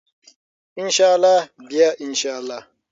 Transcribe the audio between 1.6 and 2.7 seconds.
بیا ان شاء الله.